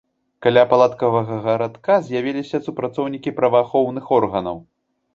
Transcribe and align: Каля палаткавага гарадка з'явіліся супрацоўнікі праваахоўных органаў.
Каля 0.45 0.63
палаткавага 0.71 1.37
гарадка 1.45 1.99
з'явіліся 2.09 2.63
супрацоўнікі 2.71 3.37
праваахоўных 3.41 4.05
органаў. 4.23 4.57